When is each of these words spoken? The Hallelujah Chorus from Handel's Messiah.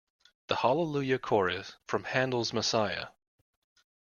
The 0.47 0.55
Hallelujah 0.55 1.19
Chorus 1.19 1.73
from 1.85 2.05
Handel's 2.05 2.53
Messiah. 2.53 3.09